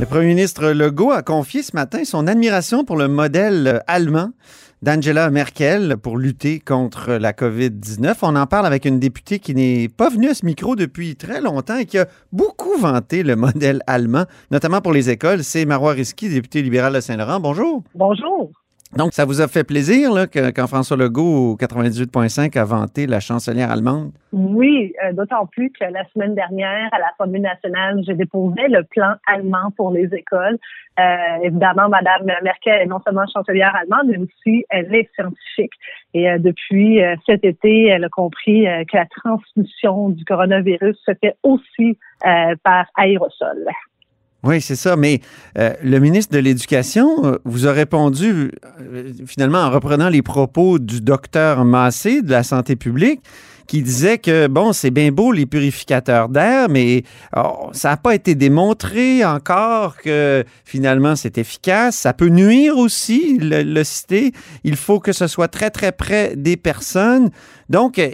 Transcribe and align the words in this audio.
Le 0.00 0.06
premier 0.06 0.28
ministre 0.28 0.70
Legault 0.70 1.10
a 1.10 1.22
confié 1.22 1.62
ce 1.62 1.76
matin 1.76 2.04
son 2.06 2.26
admiration 2.26 2.86
pour 2.86 2.96
le 2.96 3.06
modèle 3.06 3.82
allemand 3.86 4.30
d'Angela 4.80 5.28
Merkel 5.28 5.98
pour 5.98 6.16
lutter 6.16 6.58
contre 6.58 7.12
la 7.12 7.34
COVID-19. 7.34 8.16
On 8.22 8.34
en 8.34 8.46
parle 8.46 8.64
avec 8.64 8.86
une 8.86 8.98
députée 8.98 9.40
qui 9.40 9.54
n'est 9.54 9.90
pas 9.90 10.08
venue 10.08 10.30
à 10.30 10.34
ce 10.34 10.46
micro 10.46 10.74
depuis 10.74 11.16
très 11.16 11.42
longtemps 11.42 11.76
et 11.76 11.84
qui 11.84 11.98
a 11.98 12.06
beaucoup 12.32 12.78
vanté 12.78 13.22
le 13.22 13.36
modèle 13.36 13.82
allemand, 13.86 14.24
notamment 14.50 14.80
pour 14.80 14.94
les 14.94 15.10
écoles. 15.10 15.44
C'est 15.44 15.66
Marois 15.66 15.92
Risky, 15.92 16.30
députée 16.30 16.62
libérale 16.62 16.94
de 16.94 17.00
Saint-Laurent. 17.00 17.38
Bonjour. 17.38 17.84
Bonjour. 17.94 18.50
Donc, 18.96 19.12
ça 19.12 19.24
vous 19.24 19.40
a 19.40 19.46
fait 19.46 19.62
plaisir 19.62 20.12
là, 20.12 20.26
quand 20.26 20.66
François 20.66 20.96
Legault, 20.96 21.52
au 21.52 21.56
98.5, 21.56 22.58
a 22.58 22.64
vanté 22.64 23.06
la 23.06 23.20
chancelière 23.20 23.70
allemande? 23.70 24.10
Oui, 24.32 24.92
euh, 25.04 25.12
d'autant 25.12 25.46
plus 25.46 25.70
que 25.70 25.84
la 25.84 26.04
semaine 26.12 26.34
dernière, 26.34 26.88
à 26.92 26.98
l'Assemblée 26.98 27.38
nationale, 27.38 28.00
j'ai 28.04 28.14
déposé 28.14 28.66
le 28.68 28.82
plan 28.82 29.14
allemand 29.28 29.70
pour 29.76 29.92
les 29.92 30.12
écoles. 30.12 30.58
Euh, 30.98 31.16
évidemment, 31.44 31.88
Madame 31.88 32.26
Merkel 32.42 32.82
est 32.82 32.86
non 32.86 33.00
seulement 33.04 33.26
chancelière 33.32 33.72
allemande, 33.76 34.08
mais 34.08 34.18
aussi 34.18 34.64
elle 34.70 34.92
est 34.92 35.08
scientifique. 35.14 35.72
Et 36.12 36.28
euh, 36.28 36.38
depuis 36.38 37.00
cet 37.26 37.44
été, 37.44 37.86
elle 37.86 38.04
a 38.04 38.08
compris 38.08 38.64
que 38.90 38.96
la 38.96 39.06
transmission 39.06 40.08
du 40.08 40.24
coronavirus 40.24 40.96
se 41.06 41.12
fait 41.20 41.36
aussi 41.44 41.96
par 42.64 42.86
aérosol. 42.96 43.68
Oui, 44.42 44.60
c'est 44.60 44.76
ça. 44.76 44.96
Mais 44.96 45.20
euh, 45.58 45.74
le 45.82 45.98
ministre 45.98 46.34
de 46.34 46.38
l'Éducation 46.38 47.24
euh, 47.24 47.38
vous 47.44 47.66
a 47.66 47.72
répondu 47.72 48.52
euh, 48.80 49.12
finalement 49.26 49.58
en 49.58 49.70
reprenant 49.70 50.08
les 50.08 50.22
propos 50.22 50.78
du 50.78 51.00
docteur 51.00 51.64
Massé 51.64 52.22
de 52.22 52.30
la 52.30 52.42
santé 52.42 52.76
publique 52.76 53.20
qui 53.70 53.82
disait 53.82 54.18
que, 54.18 54.48
bon, 54.48 54.72
c'est 54.72 54.90
bien 54.90 55.12
beau 55.12 55.30
les 55.30 55.46
purificateurs 55.46 56.28
d'air, 56.28 56.68
mais 56.68 57.04
oh, 57.36 57.68
ça 57.70 57.90
n'a 57.90 57.96
pas 57.96 58.16
été 58.16 58.34
démontré 58.34 59.24
encore 59.24 59.96
que 59.96 60.44
finalement 60.64 61.14
c'est 61.14 61.38
efficace. 61.38 61.94
Ça 61.94 62.12
peut 62.12 62.30
nuire 62.30 62.76
aussi, 62.76 63.38
le, 63.38 63.62
le 63.62 63.84
citer. 63.84 64.32
Il 64.64 64.74
faut 64.74 64.98
que 64.98 65.12
ce 65.12 65.28
soit 65.28 65.46
très, 65.46 65.70
très 65.70 65.92
près 65.92 66.34
des 66.34 66.56
personnes. 66.56 67.30
Donc, 67.68 68.00
euh, 68.00 68.08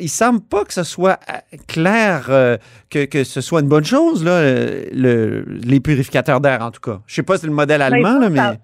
il 0.00 0.08
semble 0.08 0.40
pas 0.40 0.64
que 0.64 0.72
ce 0.72 0.82
soit 0.82 1.20
euh, 1.30 1.56
clair 1.68 2.26
euh, 2.30 2.56
que, 2.90 3.04
que, 3.04 3.22
ce 3.22 3.40
soit 3.40 3.60
une 3.60 3.68
bonne 3.68 3.84
chose, 3.84 4.24
là, 4.24 4.42
le, 4.42 5.44
les 5.64 5.78
purificateurs 5.78 6.40
d'air, 6.40 6.60
en 6.60 6.72
tout 6.72 6.80
cas. 6.80 6.98
Je 7.06 7.14
sais 7.14 7.22
pas 7.22 7.36
si 7.36 7.42
c'est 7.42 7.46
le 7.46 7.52
modèle 7.52 7.82
allemand, 7.82 8.18
là, 8.18 8.28
mais... 8.28 8.58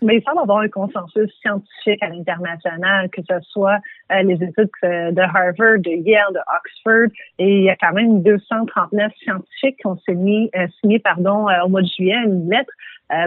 Mais 0.00 0.16
il 0.18 0.22
semble 0.22 0.40
avoir 0.42 0.58
un 0.58 0.68
consensus 0.68 1.28
scientifique 1.40 2.00
à 2.02 2.08
l'international, 2.08 3.08
que 3.10 3.20
ce 3.28 3.34
soit 3.50 3.78
les 4.10 4.34
études 4.34 4.70
de 4.82 5.20
Harvard, 5.20 5.78
de 5.78 5.90
Yale, 5.90 6.32
de 6.32 6.40
Oxford, 6.56 7.10
et 7.38 7.58
il 7.58 7.62
y 7.64 7.70
a 7.70 7.76
quand 7.76 7.92
même 7.92 8.22
239 8.22 9.12
scientifiques 9.22 9.76
qui 9.78 9.86
ont 9.86 9.98
signé, 10.08 10.50
euh, 10.56 10.66
signé 10.80 10.98
pardon, 10.98 11.48
euh, 11.48 11.64
au 11.64 11.68
mois 11.68 11.82
de 11.82 11.86
juillet 11.86 12.16
une 12.24 12.50
lettre 12.50 12.72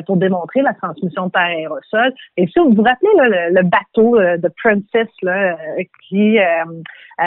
pour 0.06 0.16
démontrer 0.18 0.62
la 0.62 0.76
transmission 0.76 1.32
par 1.32 1.42
aérosol. 1.42 2.14
Et 2.38 2.46
si 2.46 2.60
vous 2.60 2.72
vous 2.72 2.84
rappelez 2.84 3.10
le, 3.16 3.64
bateau 3.64 4.16
de 4.16 4.48
Princess 4.62 5.08
là, 5.24 5.58
qui 6.08 6.38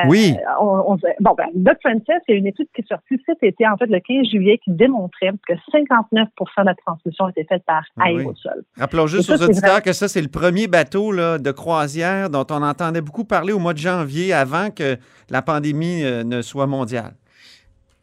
oui. 0.09 0.37
On, 0.61 0.97
bon, 1.21 1.35
ben, 1.37 1.47
The 1.55 1.79
Princess, 1.83 2.23
il 2.29 2.33
y 2.33 2.35
a 2.35 2.39
une 2.39 2.47
étude 2.47 2.67
qui 2.75 2.83
est 2.83 2.89
sortie 2.89 3.17
cet 3.27 3.43
été, 3.43 3.67
en 3.67 3.77
fait, 3.77 3.87
le 3.87 4.01
15 4.01 4.29
juillet, 4.29 4.59
qui 4.65 4.71
démontrait 4.73 5.33
que 5.47 5.55
59% 5.73 6.27
de 6.59 6.65
la 6.65 6.75
transmission 6.75 7.29
était 7.29 7.45
faite 7.45 7.63
par 7.65 7.85
ah 7.99 8.05
aérosol. 8.07 8.65
Rappelons 8.77 9.07
juste 9.07 9.31
aux 9.31 9.43
auditeurs 9.43 9.83
que 9.83 9.93
ça, 9.93 10.09
c'est 10.09 10.23
le 10.23 10.29
premier 10.29 10.67
bateau 10.67 11.13
là, 11.13 11.39
de 11.39 11.51
croisière 11.51 12.31
dont 12.31 12.47
on 12.51 12.63
entendait 12.63 13.01
beaucoup 13.01 13.25
parler 13.25 13.44
au 13.53 13.59
mois 13.59 13.75
de 13.75 13.79
janvier 13.79 14.33
avant 14.33 14.71
que 14.71 14.97
la 15.31 15.43
pandémie 15.43 16.05
euh, 16.05 16.25
ne 16.25 16.43
soit 16.43 16.67
mondiale? 16.67 17.13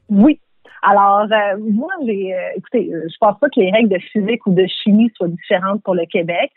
Oui, 0.10 0.40
alors, 0.84 1.28
euh, 1.32 1.58
moi, 1.60 1.92
j'ai, 2.06 2.34
euh, 2.34 2.40
écoutez, 2.56 2.90
je 2.92 3.16
pense 3.20 3.40
pas 3.40 3.48
que 3.50 3.60
les 3.60 3.72
règles 3.72 3.90
de 3.90 4.00
physique 4.00 4.46
ou 4.48 4.54
de 4.54 4.66
chimie 4.66 5.12
soient 5.16 5.28
différentes 5.28 5.84
pour 5.84 5.94
le 5.94 6.06
Québec. 6.06 6.52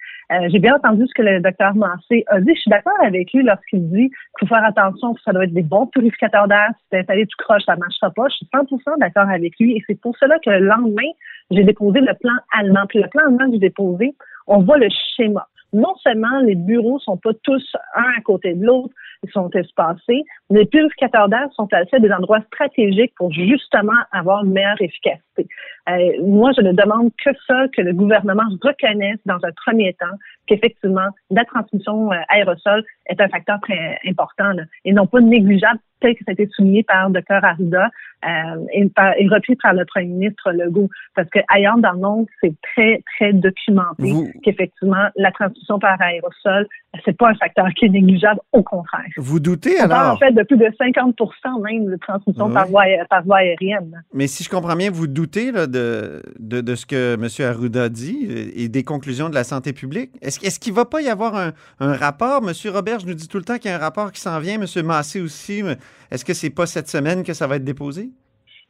j'ai 0.50 0.58
bien 0.58 0.74
entendu 0.74 1.06
ce 1.06 1.12
que 1.14 1.22
le 1.22 1.40
docteur 1.40 1.74
Massé 1.74 2.24
a 2.28 2.40
dit. 2.40 2.54
Je 2.54 2.60
suis 2.60 2.70
d'accord 2.70 2.96
avec 3.02 3.32
lui 3.34 3.42
lorsqu'il 3.42 3.86
dit 3.90 4.08
qu'il 4.08 4.38
faut 4.40 4.46
faire 4.46 4.64
attention, 4.64 5.14
ça 5.24 5.32
doit 5.32 5.44
être 5.44 5.52
des 5.52 5.62
bons 5.62 5.86
purificateurs 5.86 6.48
d'air. 6.48 6.70
Si 6.78 6.84
tu 6.90 6.96
installé 6.96 7.26
tout 7.26 7.36
croche, 7.44 7.62
ça 7.66 7.76
marchera 7.76 8.10
pas. 8.10 8.28
Je 8.30 8.36
suis 8.36 8.48
100% 8.52 8.98
d'accord 8.98 9.28
avec 9.28 9.52
lui. 9.60 9.76
Et 9.76 9.84
c'est 9.86 10.00
pour 10.00 10.16
cela 10.16 10.38
que 10.38 10.50
le 10.50 10.60
lendemain, 10.60 11.10
j'ai 11.50 11.62
déposé 11.62 12.00
le 12.00 12.14
plan 12.14 12.32
allemand. 12.58 12.86
Puis 12.88 13.00
le 13.02 13.08
plan 13.08 13.24
allemand 13.26 13.46
que 13.46 13.52
j'ai 13.52 13.58
déposé, 13.58 14.14
on 14.46 14.62
voit 14.62 14.78
le 14.78 14.88
schéma. 15.16 15.46
Non 15.72 15.94
seulement 16.04 16.38
les 16.40 16.54
bureaux 16.54 17.00
sont 17.00 17.16
pas 17.16 17.32
tous 17.42 17.76
un 17.96 18.12
à 18.16 18.20
côté 18.22 18.54
de 18.54 18.64
l'autre, 18.64 18.94
ils 19.24 19.30
sont 19.30 19.50
espacés, 19.50 20.22
les 20.50 20.66
purificateurs 20.66 21.28
d'air 21.28 21.48
sont 21.52 21.66
placés 21.66 21.96
à 21.96 21.98
des 21.98 22.12
endroits 22.12 22.42
stratégiques 22.52 23.12
pour 23.16 23.32
justement 23.32 23.98
avoir 24.12 24.44
une 24.44 24.52
meilleure 24.52 24.80
efficacité. 24.80 25.48
Euh, 25.88 26.22
moi, 26.22 26.52
je 26.56 26.62
ne 26.62 26.72
demande 26.72 27.10
que 27.24 27.30
ça, 27.48 27.66
que 27.76 27.82
le 27.82 27.92
gouvernement 27.92 28.44
reconnaisse 28.62 29.18
dans 29.26 29.38
un 29.42 29.50
premier 29.64 29.94
temps 29.94 30.16
qu'effectivement, 30.46 31.08
la 31.30 31.44
transmission 31.44 32.12
euh, 32.12 32.16
aérosol 32.28 32.84
est 33.06 33.20
un 33.20 33.28
facteur 33.28 33.58
très 33.62 33.98
important 34.06 34.52
et 34.84 34.92
non 34.92 35.06
pas 35.06 35.20
négligeable 35.20 35.80
tel 36.04 36.14
que 36.14 36.24
ça 36.24 36.30
a 36.30 36.32
été 36.32 36.48
souligné 36.54 36.82
par 36.82 37.08
le 37.08 37.14
Dr 37.14 37.42
Arruda 37.42 37.90
euh, 38.24 38.64
et, 38.72 38.90
et, 39.18 39.28
repris 39.28 39.56
par 39.56 39.74
le 39.74 39.84
premier 39.84 40.06
ministre 40.06 40.50
Legault. 40.52 40.88
Parce 41.14 41.28
que 41.30 41.40
ailleurs 41.48 41.78
dans 41.78 41.92
le 41.92 41.98
monde, 41.98 42.26
c'est 42.42 42.54
très, 42.74 43.02
très 43.16 43.32
documenté 43.32 44.12
qu'effectivement, 44.42 45.08
la 45.16 45.30
transmission 45.30 45.78
par 45.78 46.00
aérosol, 46.00 46.66
c'est 47.04 47.16
pas 47.16 47.30
un 47.30 47.34
facteur 47.34 47.68
qui 47.76 47.86
est 47.86 47.88
négligeable, 47.88 48.40
au 48.52 48.62
contraire. 48.62 49.04
Vous 49.16 49.40
doutez 49.40 49.78
alors? 49.78 50.14
En 50.14 50.16
fait 50.16 50.32
de 50.32 50.42
plus 50.42 50.56
de 50.56 50.70
50 50.78 51.16
même 51.62 51.86
de 51.86 51.96
transmission 51.96 52.50
par, 52.50 52.66
voie, 52.68 52.84
par 53.10 53.24
voie 53.24 53.38
aérienne. 53.38 54.02
Mais 54.12 54.26
si 54.26 54.44
je 54.44 54.48
comprends 54.48 54.76
bien, 54.76 54.90
vous 54.90 55.06
doutez 55.06 55.52
là, 55.52 55.66
de, 55.66 56.22
de, 56.38 56.60
de, 56.60 56.74
ce 56.74 56.86
que 56.86 57.14
M. 57.14 57.28
Arruda 57.46 57.88
dit 57.88 58.52
et 58.56 58.68
des 58.68 58.84
conclusions 58.84 59.28
de 59.28 59.34
la 59.34 59.44
santé 59.44 59.72
publique? 59.72 60.10
Est-ce 60.22 60.44
est 60.44 60.58
qu'il 60.58 60.72
ne 60.72 60.76
va 60.76 60.84
pas 60.84 61.02
y 61.02 61.08
avoir 61.08 61.34
un, 61.34 61.52
un 61.80 61.94
rapport? 61.94 62.42
M. 62.42 62.52
Robert, 62.72 63.00
je 63.00 63.06
nous 63.06 63.14
dis 63.14 63.28
tout 63.28 63.38
le 63.38 63.44
temps 63.44 63.58
qu'il 63.58 63.70
y 63.70 63.74
a 63.74 63.76
un 63.76 63.80
rapport 63.80 64.12
qui 64.12 64.20
s'en 64.20 64.38
vient. 64.38 64.54
M. 64.54 64.86
Massé 64.86 65.20
aussi. 65.20 65.62
Est-ce 66.10 66.24
que 66.24 66.34
c'est 66.34 66.50
pas 66.50 66.66
cette 66.66 66.88
semaine 66.88 67.22
que 67.22 67.32
ça 67.32 67.46
va 67.46 67.56
être 67.56 67.64
déposé? 67.64 68.10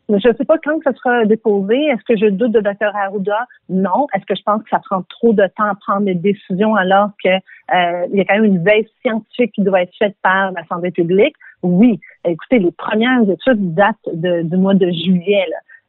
Je 0.08 0.14
ne 0.14 0.34
sais 0.34 0.44
pas 0.44 0.58
quand 0.62 0.78
ça 0.84 0.92
sera 0.92 1.24
déposé. 1.24 1.76
Est-ce 1.86 2.04
que 2.04 2.16
je 2.16 2.26
doute 2.26 2.52
de 2.52 2.60
Dr. 2.60 2.94
Arruda? 2.94 3.46
Non. 3.70 4.06
Est-ce 4.14 4.26
que 4.26 4.34
je 4.34 4.42
pense 4.42 4.62
que 4.62 4.68
ça 4.68 4.80
prend 4.80 5.02
trop 5.08 5.32
de 5.32 5.46
temps 5.56 5.64
à 5.64 5.74
prendre 5.74 6.04
des 6.04 6.14
décisions 6.14 6.74
alors 6.74 7.10
qu'il 7.22 7.30
euh, 7.32 8.06
y 8.12 8.20
a 8.20 8.24
quand 8.26 8.34
même 8.34 8.44
une 8.44 8.62
veille 8.62 8.86
scientifique 9.00 9.52
qui 9.52 9.62
doit 9.62 9.82
être 9.82 9.94
faite 9.98 10.14
par 10.22 10.52
la 10.52 10.64
santé 10.66 10.90
publique? 10.90 11.34
Oui. 11.62 12.00
Écoutez, 12.26 12.58
les 12.58 12.72
premières 12.72 13.22
études 13.22 13.74
datent 13.74 13.96
du 14.12 14.56
mois 14.56 14.74
de 14.74 14.90
juillet. 14.90 15.46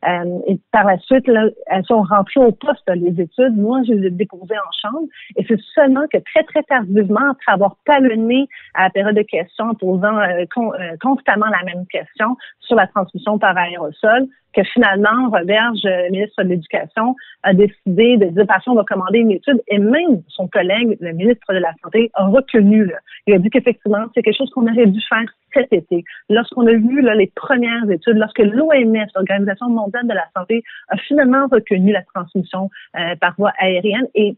Euh, 0.08 0.40
et 0.48 0.60
par 0.72 0.86
la 0.86 0.98
suite, 1.00 1.28
là, 1.28 1.48
elles 1.68 1.86
sont 1.86 2.04
rentrées 2.04 2.42
au 2.42 2.52
poste, 2.52 2.90
les 2.94 3.22
études. 3.22 3.58
Moi, 3.58 3.82
je 3.88 3.94
les 3.94 4.08
ai 4.08 4.12
déposées 4.12 4.58
en 4.58 4.72
chambre. 4.82 5.08
Et 5.36 5.46
c'est 5.48 5.60
seulement 5.74 6.06
que 6.12 6.18
très, 6.18 6.44
très 6.44 6.64
tardivement, 6.64 7.32
après 7.32 7.54
avoir 7.54 7.76
talonné 7.86 8.48
à 8.74 8.84
la 8.84 8.90
période 8.90 9.16
de 9.16 9.24
questions, 9.24 9.66
en 9.66 9.74
posant 9.74 10.18
euh, 10.20 10.46
euh, 10.58 10.96
constamment 11.02 11.48
la 11.48 11.64
même 11.66 11.86
question 11.88 12.38
sur 12.60 12.76
la 12.76 12.88
transmission 12.88 13.40
par 13.40 13.58
aérosol, 13.58 14.28
que 14.56 14.64
finalement, 14.64 15.30
Roberge, 15.30 15.86
ministre 16.12 16.44
de 16.44 16.50
l'Éducation, 16.50 17.16
a 17.44 17.54
décidé 17.54 18.18
de 18.18 18.26
dire, 18.28 18.46
on 18.68 18.76
va 18.76 18.84
commander 18.84 19.20
une 19.20 19.32
étude. 19.32 19.62
Et 19.68 19.78
même 19.78 20.22
son 20.30 20.48
collègue, 20.48 20.98
le 21.02 21.12
ministre 21.12 21.54
de 21.54 21.60
la 21.60 21.74
Santé, 21.84 22.10
a 22.14 22.26
reconnu. 22.28 22.86
Là. 22.86 22.98
Il 23.28 23.34
a 23.34 23.40
dit 23.40 23.50
qu'effectivement, 23.50 24.06
c'est 24.14 24.22
quelque 24.22 24.38
chose 24.38 24.50
qu'on 24.52 24.68
aurait 24.68 24.88
dû 24.88 25.02
faire 25.10 25.26
cet 25.54 25.72
été. 25.74 26.04
Lorsqu'on 26.30 26.66
a 26.68 26.74
vu 26.74 27.02
là, 27.02 27.16
les 27.16 27.32
premières 27.36 27.90
études, 27.90 28.18
lorsque 28.18 28.40
l'OMS, 28.40 29.08
l'Organisation 29.16 29.70
mondiale 29.70 30.08
de 30.08 30.14
la 30.14 30.26
santé, 30.36 30.64
a 30.90 30.98
finalement 30.98 31.48
reconnu 31.52 31.92
la 31.92 32.04
transmission 32.04 32.70
euh, 32.98 33.16
par 33.20 33.36
voie 33.38 33.54
aérienne. 33.60 34.08
Et 34.16 34.36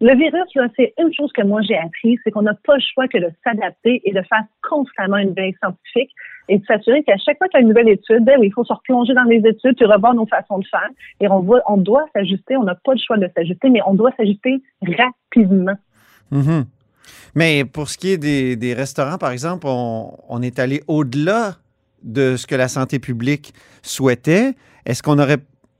le 0.00 0.14
virus, 0.16 0.70
c'est 0.76 0.94
une 0.98 1.12
chose 1.12 1.32
que 1.32 1.42
moi 1.42 1.60
j'ai 1.62 1.76
appris, 1.76 2.18
c'est 2.22 2.30
qu'on 2.30 2.42
n'a 2.42 2.54
pas 2.54 2.76
le 2.76 2.82
choix 2.94 3.08
que 3.08 3.18
de 3.18 3.30
s'adapter 3.42 4.00
et 4.04 4.12
de 4.12 4.22
faire 4.22 4.44
constamment 4.68 5.16
une 5.16 5.32
veille 5.32 5.54
scientifique 5.60 6.10
et 6.48 6.58
de 6.58 6.64
s'assurer 6.66 7.02
qu'à 7.02 7.16
chaque 7.16 7.38
fois 7.38 7.48
qu'il 7.48 7.58
y 7.58 7.60
a 7.60 7.62
une 7.62 7.68
nouvelle 7.68 7.88
étude, 7.88 8.24
ben, 8.24 8.38
il 8.42 8.52
faut 8.52 8.64
se 8.64 8.72
replonger 8.72 9.14
dans 9.14 9.24
les 9.24 9.38
études, 9.38 9.76
puis 9.76 9.86
revoir 9.86 10.14
nos 10.14 10.26
façons 10.26 10.58
de 10.58 10.66
faire. 10.66 10.88
Et 11.20 11.28
on, 11.28 11.46
on 11.66 11.76
doit 11.76 12.06
s'ajuster, 12.14 12.56
on 12.56 12.64
n'a 12.64 12.76
pas 12.76 12.92
le 12.92 13.00
choix 13.04 13.18
de 13.18 13.28
s'ajuster, 13.36 13.70
mais 13.70 13.80
on 13.86 13.94
doit 13.94 14.12
s'ajuster 14.16 14.62
rapidement. 14.82 15.76
Mm-hmm. 16.32 16.64
Mais 17.34 17.64
pour 17.64 17.88
ce 17.88 17.98
qui 17.98 18.12
est 18.12 18.18
des, 18.18 18.74
restaurants, 18.74 19.18
par 19.18 19.30
exemple, 19.30 19.66
on, 19.66 20.42
est 20.42 20.58
allé 20.58 20.82
au-delà 20.86 21.56
de 22.02 22.36
ce 22.36 22.46
que 22.46 22.54
la 22.54 22.68
santé 22.68 22.98
publique 22.98 23.52
souhaitait. 23.82 24.54
Est-ce 24.86 25.02
qu'on 25.02 25.18
aurait 25.18 25.38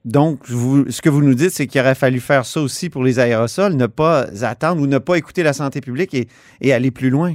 donc, 0.09 0.47
ce 0.47 1.03
que 1.03 1.09
vous 1.09 1.23
nous 1.23 1.35
dites, 1.35 1.51
c'est 1.51 1.67
qu'il 1.67 1.81
aurait 1.81 1.95
fallu 1.95 2.21
faire 2.21 2.45
ça 2.45 2.61
aussi 2.61 2.91
pour 2.91 3.05
les 3.05 3.19
aérosols, 3.19 3.75
ne 3.75 3.87
pas 3.87 4.27
attendre 4.43 4.83
ou 4.83 4.87
ne 4.87 4.99
pas 4.99 5.17
écouter 5.17 5.43
la 5.43 5.53
santé 5.53 5.81
publique 5.81 6.17
et 6.61 6.73
aller 6.73 6.91
plus 6.91 7.11
loin? 7.11 7.35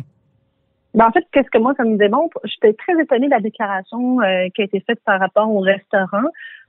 Ben, 0.94 1.08
en 1.08 1.12
fait, 1.12 1.26
qu'est-ce 1.32 1.50
que 1.50 1.58
moi, 1.58 1.74
ça 1.76 1.84
me 1.84 1.98
démontre? 1.98 2.38
J'étais 2.44 2.74
très 2.74 2.94
étonnée 3.02 3.26
de 3.26 3.32
la 3.32 3.40
déclaration 3.40 4.22
euh, 4.22 4.48
qui 4.54 4.62
a 4.62 4.66
été 4.66 4.80
faite 4.82 5.00
par 5.06 5.20
rapport 5.20 5.50
au 5.50 5.60
restaurant. 5.60 6.28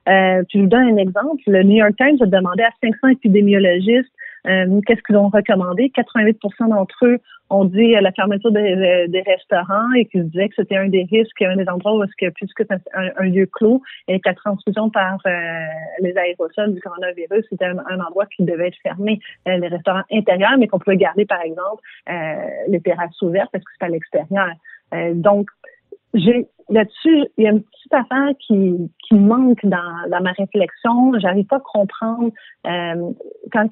Euh, 0.08 0.42
je 0.52 0.58
vous 0.58 0.66
donne 0.66 0.88
un 0.88 0.96
exemple. 0.96 1.42
Le 1.46 1.62
New 1.62 1.76
York 1.76 1.92
Times 1.96 2.16
a 2.20 2.26
demandé 2.26 2.62
à 2.62 2.70
500 2.82 3.08
épidémiologistes 3.08 4.12
euh, 4.46 4.80
qu'est-ce 4.86 5.02
qu'ils 5.02 5.16
ont 5.16 5.28
recommandé? 5.28 5.90
88% 5.96 6.68
d'entre 6.68 7.06
eux 7.06 7.18
ont 7.50 7.64
dit 7.64 7.92
la 7.92 8.12
fermeture 8.12 8.50
des, 8.50 9.22
restaurants 9.26 9.92
et 9.92 10.06
qu'ils 10.06 10.28
disaient 10.30 10.48
que 10.48 10.54
c'était 10.56 10.76
un 10.76 10.88
des 10.88 11.06
risques, 11.10 11.42
un 11.42 11.56
des 11.56 11.68
endroits 11.68 11.94
où 11.94 12.04
que 12.18 12.30
puisque 12.30 12.64
c'est 12.68 12.80
un, 12.94 13.24
lieu 13.24 13.46
clos 13.46 13.82
et 14.08 14.18
que 14.18 14.28
la 14.28 14.34
transfusion 14.34 14.90
par 14.90 15.18
euh, 15.26 15.30
les 16.00 16.16
aérosols 16.16 16.74
du 16.74 16.80
coronavirus, 16.80 17.44
c'était 17.50 17.66
un, 17.66 18.00
endroit 18.00 18.26
qui 18.26 18.44
devait 18.44 18.68
être 18.68 18.78
fermé. 18.82 19.20
Euh, 19.48 19.56
les 19.58 19.68
restaurants 19.68 20.02
intérieurs, 20.10 20.56
mais 20.58 20.68
qu'on 20.68 20.78
pouvait 20.78 20.96
garder, 20.96 21.26
par 21.26 21.42
exemple, 21.42 21.82
les 22.68 22.80
terrasses 22.80 23.20
ouvertes 23.22 23.50
parce 23.52 23.64
que 23.64 23.70
c'est 23.78 23.86
à 23.86 23.88
l'extérieur. 23.88 24.50
donc, 25.14 25.48
j'ai 26.14 26.46
là-dessus, 26.68 27.24
il 27.36 27.44
y 27.44 27.46
a 27.46 27.50
une 27.50 27.62
petite 27.62 27.92
affaire 27.92 28.30
qui, 28.46 28.90
qui 29.06 29.14
manque 29.14 29.64
dans, 29.64 30.10
dans 30.10 30.22
ma 30.22 30.32
réflexion. 30.32 31.18
J'arrive 31.18 31.46
pas 31.46 31.56
à 31.56 31.60
comprendre 31.60 32.30
euh, 32.66 33.10
quand 33.52 33.68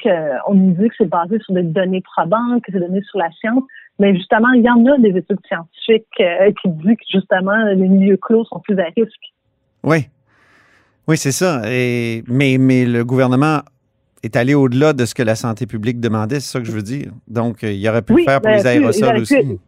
on 0.48 0.54
nous 0.54 0.72
dit 0.72 0.88
que 0.88 0.94
c'est 0.98 1.08
basé 1.08 1.38
sur 1.40 1.54
des 1.54 1.62
données 1.62 2.02
probantes, 2.02 2.62
que 2.62 2.72
c'est 2.72 2.80
donné 2.80 3.02
sur 3.02 3.18
la 3.18 3.30
science. 3.32 3.64
Mais 3.98 4.14
justement, 4.14 4.50
il 4.52 4.62
y 4.62 4.70
en 4.70 4.84
a 4.86 4.98
des 4.98 5.16
études 5.16 5.40
scientifiques 5.46 6.06
euh, 6.20 6.50
qui 6.60 6.68
disent 6.68 6.96
que 6.96 7.04
justement 7.12 7.64
les 7.64 7.88
milieux 7.88 8.16
clos 8.16 8.44
sont 8.44 8.60
plus 8.60 8.78
à 8.78 8.86
risque. 8.96 9.32
Oui. 9.82 10.08
Oui, 11.08 11.16
c'est 11.16 11.32
ça. 11.32 11.62
Et, 11.66 12.22
mais, 12.28 12.58
mais 12.58 12.84
le 12.84 13.04
gouvernement 13.04 13.60
est 14.22 14.36
allé 14.36 14.54
au-delà 14.54 14.92
de 14.92 15.04
ce 15.04 15.14
que 15.14 15.22
la 15.22 15.34
santé 15.34 15.66
publique 15.66 16.00
demandait, 16.00 16.40
c'est 16.40 16.52
ça 16.52 16.60
que 16.60 16.66
je 16.66 16.72
veux 16.72 16.82
dire. 16.82 17.10
Donc, 17.26 17.62
il 17.62 17.88
aurait 17.88 18.02
pu 18.02 18.14
le 18.14 18.22
faire 18.22 18.40
pour 18.40 18.50
les 18.50 18.66
aérosols 18.66 19.18
aussi 19.18 19.58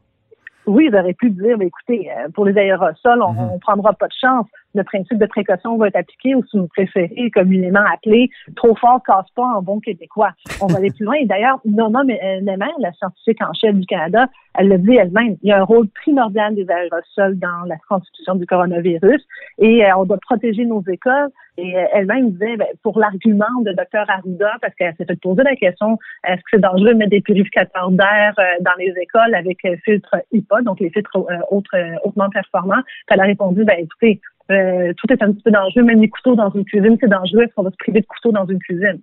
oui, 0.67 0.89
ils 0.91 0.97
auraient 0.97 1.15
pu 1.15 1.31
dire, 1.31 1.59
mais 1.59 1.67
écoutez, 1.67 2.11
euh, 2.11 2.29
pour 2.35 2.45
les 2.45 2.57
aérosols, 2.57 3.23
on, 3.23 3.33
mhm. 3.33 3.51
on 3.55 3.59
prendra 3.59 3.93
pas 3.93 4.07
de 4.07 4.15
chance. 4.19 4.47
Le 4.75 4.83
principe 4.83 5.19
de 5.19 5.27
précaution 5.27 5.77
va 5.77 5.89
être 5.89 5.97
appliqué 5.97 6.35
ou 6.35 6.45
si 6.45 6.59
vous 6.59 6.67
préférez, 6.67 7.31
communément 7.33 7.85
appelé, 7.93 8.31
trop 8.57 8.75
fort 8.75 9.01
casse 9.07 9.31
pas 9.37 9.45
en 9.45 9.63
bon 9.63 9.81
québécois. 9.81 10.31
On 10.61 10.67
va 10.67 10.79
aller 10.79 10.91
plus 10.97 11.05
loin. 11.05 11.15
Et 11.15 11.27
d'ailleurs, 11.27 11.61
Noma 11.65 12.03
Nemer, 12.05 12.73
la 12.81 12.93
scientifique 12.93 13.41
en 13.43 13.53
chef 13.53 13.75
du 13.75 13.87
Canada, 13.87 14.27
elle 14.55 14.69
le 14.69 14.79
dit 14.79 14.97
elle-même, 14.97 15.37
il 15.43 15.49
y 15.49 15.53
a 15.53 15.61
un 15.61 15.65
rôle 15.65 15.89
primordial 15.89 16.55
des 16.55 16.69
aérosols 16.71 17.39
dans 17.39 17.65
la 17.67 17.77
constitution 17.89 18.35
du 18.37 18.47
coronavirus 18.47 19.23
et 19.59 19.85
euh, 19.85 19.97
on 19.97 20.05
doit 20.05 20.19
protéger 20.19 20.65
nos 20.65 20.83
écoles. 20.83 21.31
Et 21.57 21.77
euh, 21.77 21.85
elle-même 21.93 22.33
disait, 22.33 22.57
ben, 22.57 22.67
pour 22.83 22.99
l'argument 22.99 23.61
de 23.65 23.73
Dr 23.73 24.09
Arruda, 24.09 24.53
parce 24.61 24.75
qu'elle 24.75 24.95
s'est 24.97 25.05
fait 25.05 25.21
poser 25.21 25.43
la 25.43 25.55
question, 25.57 25.99
est-ce 26.27 26.37
que 26.39 26.49
c'est 26.55 26.61
dangereux 26.61 26.95
de 26.95 26.99
mettre 26.99 27.11
des 27.11 27.21
purificateurs 27.21 27.91
d'air 27.91 28.35
euh, 28.39 28.43
dans 28.61 28.75
les 28.79 28.93
écoles 29.01 29.35
avec 29.35 29.59
filtre 29.85 30.17
HIPAA, 30.33 30.63
donc 30.63 30.81
les 30.81 30.91
filtres 30.91 31.17
hautement 31.51 32.31
performants? 32.31 32.83
Elle 33.09 33.21
a 33.21 33.25
répondu, 33.25 33.65
ben 33.65 33.77
écoutez, 33.79 34.21
tout 34.49 35.13
est 35.13 35.23
un 35.23 35.33
petit 35.33 35.43
peu 35.43 35.51
dangereux, 35.51 35.83
même 35.83 36.01
les 36.01 36.09
couteaux 36.09 36.35
dans 36.35 36.51
une 36.51 36.65
cuisine, 36.65 36.97
c'est 37.01 37.09
dangereux, 37.09 37.45
est-ce 37.45 37.55
qu'on 37.55 37.63
va 37.63 37.71
se 37.71 37.77
priver 37.77 38.01
de 38.01 38.07
couteaux 38.07 38.33
dans 38.33 38.47
une 38.47 38.59
cuisine? 38.59 39.01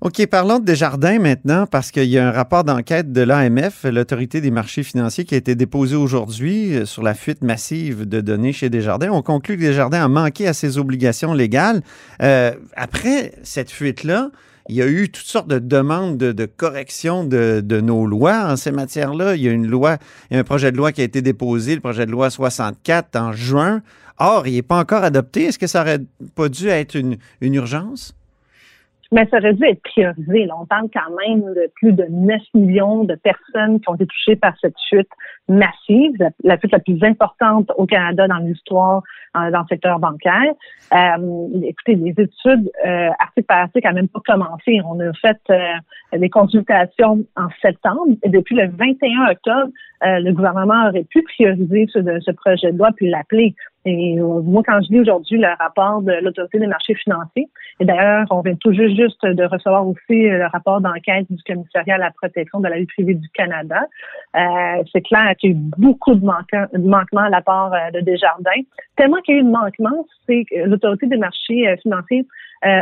OK, 0.00 0.24
parlons 0.26 0.60
de 0.60 0.64
Desjardins 0.64 1.18
maintenant, 1.18 1.66
parce 1.66 1.90
qu'il 1.90 2.04
y 2.04 2.18
a 2.18 2.28
un 2.28 2.30
rapport 2.30 2.62
d'enquête 2.62 3.12
de 3.12 3.20
l'AMF, 3.20 3.82
l'Autorité 3.82 4.40
des 4.40 4.52
marchés 4.52 4.84
financiers, 4.84 5.24
qui 5.24 5.34
a 5.34 5.38
été 5.38 5.56
déposé 5.56 5.96
aujourd'hui 5.96 6.72
euh, 6.76 6.84
sur 6.84 7.02
la 7.02 7.14
fuite 7.14 7.42
massive 7.42 8.08
de 8.08 8.20
données 8.20 8.52
chez 8.52 8.70
Desjardins. 8.70 9.10
On 9.10 9.22
conclut 9.22 9.56
que 9.56 9.62
Desjardins 9.62 10.04
a 10.04 10.06
manqué 10.06 10.46
à 10.46 10.52
ses 10.52 10.78
obligations 10.78 11.34
légales. 11.34 11.82
Euh, 12.22 12.52
après 12.76 13.32
cette 13.42 13.72
fuite-là, 13.72 14.30
il 14.68 14.76
y 14.76 14.82
a 14.82 14.86
eu 14.86 15.08
toutes 15.08 15.26
sortes 15.26 15.48
de 15.48 15.58
demandes 15.58 16.16
de, 16.16 16.46
correction 16.46 17.24
de, 17.24 17.80
nos 17.80 18.06
lois 18.06 18.52
en 18.52 18.56
ces 18.56 18.70
matières-là. 18.70 19.34
Il 19.34 19.42
y 19.42 19.48
a 19.48 19.50
une 19.50 19.66
loi, 19.66 19.96
il 20.30 20.34
y 20.34 20.36
a 20.36 20.40
un 20.40 20.44
projet 20.44 20.70
de 20.70 20.76
loi 20.76 20.92
qui 20.92 21.00
a 21.00 21.04
été 21.04 21.22
déposé, 21.22 21.74
le 21.74 21.80
projet 21.80 22.06
de 22.06 22.12
loi 22.12 22.30
64 22.30 23.16
en 23.16 23.32
juin. 23.32 23.82
Or, 24.18 24.46
il 24.46 24.54
n'est 24.54 24.62
pas 24.62 24.78
encore 24.78 25.02
adopté. 25.02 25.46
Est-ce 25.46 25.58
que 25.58 25.66
ça 25.66 25.80
aurait 25.80 26.02
pas 26.36 26.48
dû 26.48 26.68
être 26.68 26.94
une 26.94 27.18
urgence? 27.40 28.14
Mais 29.10 29.26
ça 29.30 29.38
aurait 29.38 29.54
dû 29.54 29.64
être 29.64 29.82
priorisé. 29.82 30.48
on 30.52 30.66
parle 30.66 30.88
quand 30.92 31.10
même 31.26 31.42
de 31.54 31.70
plus 31.76 31.92
de 31.92 32.04
9 32.10 32.40
millions 32.54 33.04
de 33.04 33.14
personnes 33.14 33.80
qui 33.80 33.88
ont 33.88 33.94
été 33.94 34.06
touchées 34.06 34.36
par 34.36 34.52
cette 34.60 34.76
chute 34.88 35.08
massive, 35.48 36.12
la, 36.44 36.58
chute 36.58 36.72
la 36.72 36.78
plus 36.78 37.02
importante 37.02 37.70
au 37.76 37.86
Canada 37.86 38.28
dans 38.28 38.36
l'histoire 38.38 39.02
euh, 39.36 39.50
dans 39.50 39.60
le 39.60 39.66
secteur 39.68 39.98
bancaire. 39.98 40.52
Euh, 40.92 41.48
écoutez, 41.62 41.94
les 41.94 42.10
études 42.10 42.70
euh, 42.86 43.08
article 43.18 43.46
par 43.46 43.58
article 43.58 43.88
n'ont 43.88 43.94
même 43.94 44.08
pas 44.08 44.20
commencé. 44.26 44.80
On 44.84 45.00
a 45.00 45.12
fait 45.14 45.40
euh, 45.50 46.18
des 46.18 46.28
consultations 46.28 47.24
en 47.36 47.48
septembre 47.62 48.14
et 48.22 48.28
depuis 48.28 48.56
le 48.56 48.68
21 48.68 49.30
octobre, 49.30 49.72
le 50.00 50.30
gouvernement 50.30 50.88
aurait 50.88 51.04
pu 51.04 51.22
prioriser 51.22 51.86
ce, 51.92 51.98
ce 52.20 52.30
projet 52.30 52.72
de 52.72 52.78
loi 52.78 52.90
puis 52.94 53.10
l'appeler. 53.10 53.54
Et 53.88 54.18
euh, 54.18 54.42
moi, 54.42 54.62
quand 54.66 54.80
je 54.82 54.92
lis 54.92 55.00
aujourd'hui 55.00 55.38
le 55.38 55.48
rapport 55.58 56.02
de 56.02 56.12
l'Autorité 56.22 56.58
des 56.58 56.66
marchés 56.66 56.94
financiers, 56.94 57.48
et 57.80 57.84
d'ailleurs, 57.84 58.26
on 58.30 58.40
vient 58.40 58.56
tout 58.56 58.72
juste 58.72 59.24
de 59.24 59.44
recevoir 59.44 59.86
aussi 59.86 60.28
le 60.28 60.46
rapport 60.46 60.80
d'enquête 60.80 61.26
du 61.30 61.42
commissariat 61.44 61.94
à 61.94 61.98
la 61.98 62.10
protection 62.10 62.60
de 62.60 62.68
la 62.68 62.78
vie 62.78 62.86
privée 62.86 63.14
du 63.14 63.28
Canada, 63.30 63.86
euh, 64.36 64.82
c'est 64.92 65.02
clair 65.02 65.34
qu'il 65.38 65.50
y 65.50 65.54
a 65.54 65.56
eu 65.56 65.60
beaucoup 65.78 66.14
de, 66.14 66.24
manquements 66.24 67.20
à 67.20 67.30
la 67.30 67.40
part 67.40 67.72
euh, 67.72 67.90
de 67.92 68.00
Desjardins. 68.00 68.62
Tellement 68.96 69.18
qu'il 69.18 69.36
y 69.36 69.38
a 69.38 69.40
eu 69.40 69.44
de 69.44 69.50
manquements, 69.50 70.06
c'est 70.26 70.44
que 70.50 70.68
l'Autorité 70.68 71.06
des 71.06 71.18
marchés 71.18 71.76
financiers 71.82 72.26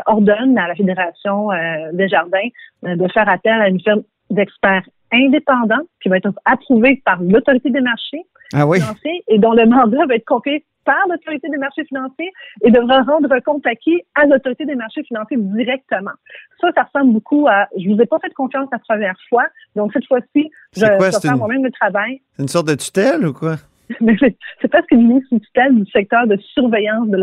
ordonne 0.07 0.57
à 0.57 0.69
la 0.69 0.75
Fédération 0.75 1.51
Desjardins 1.93 2.49
de 2.83 3.09
faire 3.13 3.29
appel 3.29 3.61
à 3.61 3.69
une 3.69 3.79
firme 3.79 4.03
d'experts 4.31 4.89
indépendants 5.13 5.85
qui 6.03 6.09
va 6.09 6.17
être 6.19 6.33
approuvée 6.45 7.03
par 7.05 7.21
l'Autorité 7.23 7.71
des 7.71 7.81
marchés 7.81 8.27
ah 8.53 8.65
financiers 8.73 9.25
et 9.29 9.39
dont 9.39 9.53
le 9.53 9.67
mandat 9.67 10.07
va 10.07 10.15
être 10.15 10.25
confié 10.25 10.65
par 10.85 11.03
l'autorité 11.11 11.49
des 11.49 11.59
marchés 11.59 11.85
financiers 11.85 12.31
et 12.63 12.71
devra 12.71 13.03
rendre 13.03 13.37
compte 13.45 13.67
acquis 13.67 14.01
à 14.15 14.25
l'autorité 14.25 14.65
des 14.65 14.77
marchés 14.77 15.03
financiers 15.03 15.37
directement. 15.37 16.13
Ça, 16.61 16.69
ça 16.75 16.85
ressemble 16.85 17.13
beaucoup 17.13 17.47
à 17.49 17.67
je 17.77 17.93
vous 17.93 18.01
ai 18.01 18.07
pas 18.07 18.19
fait 18.21 18.33
confiance 18.33 18.69
la 18.71 18.79
première 18.79 19.17
fois, 19.29 19.45
donc 19.75 19.93
cette 19.93 20.07
fois-ci, 20.07 20.49
je 20.77 20.87
vais 20.87 21.11
faire 21.21 21.37
moi-même 21.37 21.65
le 21.65 21.73
travail. 21.73 22.23
C'est 22.37 22.43
une 22.43 22.49
sorte 22.49 22.69
de 22.69 22.77
tutelle 22.77 23.27
ou 23.27 23.33
quoi? 23.33 23.57
C'est 24.01 24.69
presque 24.69 24.91
une 24.91 25.09
mise 25.09 25.25
sous 25.29 25.39
tutelle 25.39 25.75
du 25.75 25.91
secteur 25.91 26.27
de 26.27 26.37
surveillance 26.37 27.09
de 27.09 27.17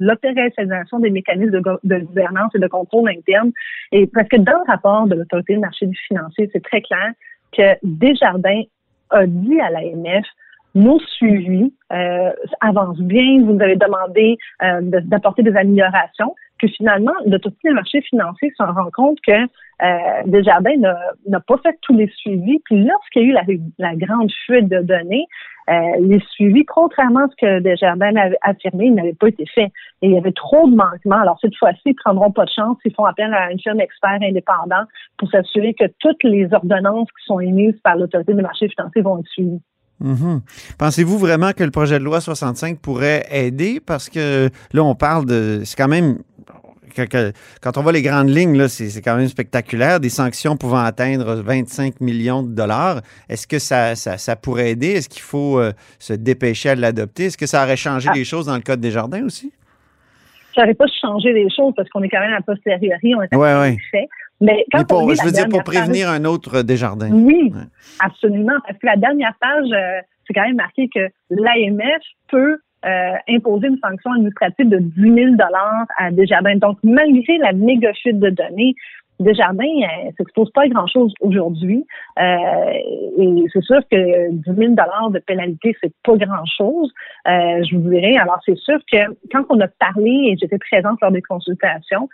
l'opérationnalisation 0.00 0.98
des 0.98 1.10
mécanismes 1.10 1.60
de, 1.84 1.98
gouvernance 1.98 2.54
et 2.54 2.58
de 2.58 2.66
contrôle 2.66 3.08
interne. 3.10 3.52
Et 3.92 4.06
parce 4.06 4.28
que 4.28 4.36
dans 4.36 4.52
le 4.52 4.70
rapport 4.70 5.06
de 5.06 5.14
l'autorité 5.14 5.54
des 5.54 5.60
marchés 5.60 5.88
financiers, 6.08 6.50
c'est 6.52 6.62
très 6.62 6.82
clair 6.82 7.12
que 7.56 7.76
Desjardins 7.82 8.62
a 9.10 9.26
dit 9.26 9.60
à 9.60 9.70
l'AMF 9.70 10.24
nos 10.74 10.98
suivis 11.00 11.72
euh, 11.92 12.30
avancent 12.60 13.00
bien. 13.00 13.42
Vous 13.44 13.52
nous 13.52 13.62
avez 13.62 13.76
demandé 13.76 14.38
euh, 14.62 14.80
d'apporter 14.82 15.42
des 15.42 15.54
améliorations. 15.54 16.34
Que 16.62 16.68
finalement, 16.68 17.12
l'autorité 17.26 17.70
des 17.70 17.74
marchés 17.74 18.02
financiers 18.02 18.52
se 18.56 18.62
rend 18.62 18.88
compte 18.92 19.18
que 19.26 19.32
euh, 19.32 20.22
Desjardins 20.26 20.76
n'a 21.26 21.40
pas 21.40 21.56
fait 21.58 21.76
tous 21.82 21.92
les 21.92 22.06
suivis. 22.18 22.60
Puis 22.64 22.84
lorsqu'il 22.84 23.22
y 23.22 23.36
a 23.36 23.42
eu 23.50 23.60
la, 23.78 23.96
grande 23.96 24.30
fuite 24.46 24.68
de 24.68 24.78
données, 24.78 25.26
euh, 25.68 25.72
les 25.98 26.20
suivis, 26.30 26.64
contrairement 26.64 27.24
à 27.24 27.28
ce 27.30 27.36
que 27.36 27.60
Desjardins 27.60 28.14
avait 28.14 28.38
affirmé, 28.42 28.90
n'avaient 28.90 29.12
pas 29.12 29.26
été 29.26 29.44
faits. 29.52 29.72
Et 30.02 30.06
il 30.06 30.12
y 30.12 30.18
avait 30.18 30.30
trop 30.30 30.68
de 30.68 30.76
manquements. 30.76 31.20
Alors 31.20 31.38
cette 31.40 31.56
fois-ci, 31.56 31.80
ils 31.86 31.96
prendront 31.96 32.30
pas 32.30 32.44
de 32.44 32.52
chance. 32.54 32.78
Ils 32.84 32.94
font 32.94 33.06
appel 33.06 33.34
à 33.34 33.50
une 33.50 33.58
firme 33.58 33.80
expert 33.80 34.18
indépendant 34.22 34.84
pour 35.18 35.28
s'assurer 35.30 35.74
que 35.74 35.86
toutes 35.98 36.22
les 36.22 36.46
ordonnances 36.52 37.08
qui 37.18 37.24
sont 37.26 37.40
émises 37.40 37.78
par 37.82 37.96
l'autorité 37.96 38.34
des 38.34 38.42
marchés 38.42 38.68
financiers 38.68 39.02
vont 39.02 39.18
être 39.18 39.28
suivies. 39.28 39.60
Mhm. 40.02 40.42
Pensez-vous 40.78 41.16
vraiment 41.16 41.52
que 41.52 41.62
le 41.62 41.70
projet 41.70 41.98
de 41.98 42.04
loi 42.04 42.20
65 42.20 42.80
pourrait 42.80 43.24
aider? 43.30 43.80
Parce 43.84 44.08
que 44.08 44.50
là, 44.72 44.82
on 44.82 44.94
parle 44.94 45.26
de. 45.26 45.62
C'est 45.64 45.76
quand 45.76 45.88
même. 45.88 46.18
Quand 47.60 47.76
on 47.76 47.82
voit 47.82 47.92
les 47.92 48.02
grandes 48.02 48.28
lignes, 48.28 48.68
c'est 48.68 49.02
quand 49.02 49.16
même 49.16 49.28
spectaculaire. 49.28 50.00
Des 50.00 50.08
sanctions 50.08 50.56
pouvant 50.56 50.84
atteindre 50.84 51.34
25 51.34 52.00
millions 52.00 52.42
de 52.42 52.54
dollars. 52.54 53.00
Est-ce 53.28 53.46
que 53.46 53.58
ça, 53.58 53.94
ça, 53.94 54.36
pourrait 54.36 54.70
aider? 54.70 54.92
Est-ce 54.92 55.08
qu'il 55.08 55.22
faut 55.22 55.58
euh, 55.58 55.72
se 55.98 56.12
dépêcher 56.12 56.70
à 56.70 56.74
l'adopter? 56.74 57.26
Est-ce 57.26 57.38
que 57.38 57.46
ça 57.46 57.62
aurait 57.64 57.76
changé 57.76 58.08
ah. 58.10 58.14
les 58.14 58.24
choses 58.24 58.46
dans 58.46 58.56
le 58.56 58.62
Code 58.62 58.80
des 58.80 58.90
jardins 58.90 59.24
aussi? 59.24 59.52
Ça 60.54 60.62
n'aurait 60.62 60.74
pas 60.74 60.86
changé 61.00 61.32
les 61.32 61.48
choses 61.48 61.72
parce 61.76 61.88
qu'on 61.88 62.02
est 62.02 62.08
quand 62.08 62.20
même 62.20 62.34
à 62.34 62.42
posteriori. 62.42 63.14
On 63.14 63.22
est 63.22 63.34
ouais, 63.34 63.54
ouais. 63.58 64.08
Mais 64.40 64.66
quand 64.72 64.86
pour, 64.86 65.14
je 65.14 65.24
veux 65.24 65.30
dire, 65.30 65.48
pour 65.48 65.62
prévenir 65.62 66.08
un 66.08 66.24
autre 66.24 66.62
Desjardins. 66.62 67.10
Oui, 67.12 67.52
absolument. 68.00 68.54
Parce 68.66 68.78
que 68.78 68.86
la 68.86 68.96
dernière 68.96 69.34
page, 69.40 69.70
euh, 69.72 70.00
c'est 70.26 70.34
quand 70.34 70.42
même 70.42 70.56
marqué 70.56 70.88
que 70.92 71.08
l'AMF 71.30 72.02
peut 72.28 72.58
euh, 72.84 73.14
imposer 73.28 73.68
une 73.68 73.78
sanction 73.78 74.12
administrative 74.12 74.68
de 74.68 74.78
10 74.78 75.14
000 75.14 75.34
à 75.98 76.10
Desjardins. 76.10 76.56
Donc, 76.56 76.78
malgré 76.82 77.38
la 77.38 77.52
méga 77.52 77.92
de 78.06 78.30
données, 78.30 78.74
Desjardins 79.22 79.64
ne 79.64 80.08
euh, 80.08 80.10
s'expose 80.16 80.50
pas 80.52 80.62
à 80.62 80.68
grand-chose 80.68 81.14
aujourd'hui. 81.20 81.86
Euh, 82.18 82.22
et 83.18 83.44
c'est 83.52 83.62
sûr 83.62 83.80
que 83.90 84.30
10 84.30 84.42
000 84.44 84.74
de 85.10 85.18
pénalité, 85.20 85.76
c'est 85.82 85.92
pas 86.02 86.16
grand-chose, 86.16 86.92
euh, 87.28 87.62
je 87.62 87.76
vous 87.76 87.90
dirais. 87.90 88.16
Alors, 88.16 88.40
c'est 88.44 88.58
sûr 88.58 88.78
que 88.90 88.98
quand 89.30 89.44
on 89.48 89.60
a 89.60 89.68
parlé, 89.68 90.10
et 90.10 90.36
j'étais 90.40 90.58
présente 90.58 90.98
lors 91.00 91.12
des 91.12 91.22
consultations, 91.22 92.08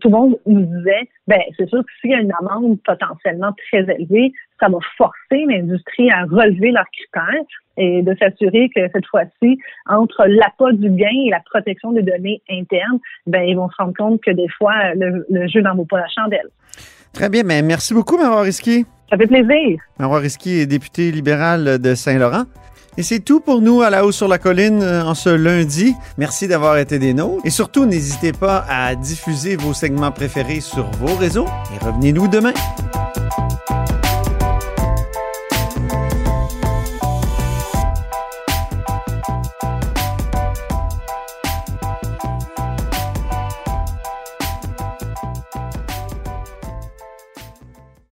tout 0.00 0.08
le 0.08 0.10
monde 0.10 0.38
nous 0.46 0.62
disait, 0.62 1.08
ben 1.26 1.40
c'est 1.56 1.68
sûr 1.68 1.80
que 1.80 1.90
s'il 2.00 2.10
y 2.10 2.14
a 2.14 2.20
une 2.20 2.32
amende 2.40 2.78
potentiellement 2.84 3.52
très 3.70 3.80
élevée, 3.94 4.32
ça 4.60 4.68
va 4.68 4.78
forcer 4.96 5.44
l'industrie 5.48 6.10
à 6.10 6.24
relever 6.24 6.70
leurs 6.70 6.86
critères 6.92 7.44
et 7.76 8.02
de 8.02 8.14
s'assurer 8.18 8.70
que 8.74 8.80
cette 8.92 9.06
fois-ci, 9.06 9.58
entre 9.86 10.26
l'appât 10.26 10.72
du 10.72 10.90
gain 10.90 11.24
et 11.26 11.30
la 11.30 11.40
protection 11.40 11.92
des 11.92 12.02
données 12.02 12.40
internes, 12.48 12.98
ben 13.26 13.42
ils 13.42 13.56
vont 13.56 13.68
se 13.68 13.76
rendre 13.78 13.94
compte 13.96 14.20
que 14.22 14.30
des 14.30 14.48
fois, 14.56 14.94
le, 14.94 15.48
jeu 15.48 15.60
n'en 15.60 15.74
vaut 15.74 15.84
pas 15.84 15.98
la 15.98 16.08
chandelle. 16.08 16.48
Très 17.12 17.28
bien, 17.28 17.42
mais 17.44 17.62
merci 17.62 17.94
beaucoup, 17.94 18.16
Marois 18.16 18.42
Risquier. 18.42 18.84
Ça 19.10 19.16
fait 19.16 19.26
plaisir. 19.26 19.78
Marois 19.98 20.18
Risquier 20.18 20.62
est 20.62 20.66
député 20.66 21.10
libéral 21.10 21.78
de 21.78 21.94
Saint-Laurent. 21.94 22.44
Et 22.96 23.02
c'est 23.02 23.20
tout 23.20 23.40
pour 23.40 23.60
nous 23.60 23.82
à 23.82 23.90
la 23.90 24.04
hausse 24.04 24.16
sur 24.16 24.28
la 24.28 24.38
colline 24.38 24.80
euh, 24.80 25.02
en 25.02 25.14
ce 25.14 25.28
lundi. 25.28 25.94
Merci 26.16 26.46
d'avoir 26.46 26.78
été 26.78 27.00
des 27.00 27.12
nôtres. 27.12 27.44
Et 27.44 27.50
surtout, 27.50 27.86
n'hésitez 27.86 28.32
pas 28.32 28.64
à 28.68 28.94
diffuser 28.94 29.56
vos 29.56 29.74
segments 29.74 30.12
préférés 30.12 30.60
sur 30.60 30.84
vos 31.00 31.16
réseaux 31.16 31.46
et 31.74 31.84
revenez-nous 31.84 32.28
demain. 32.28 32.52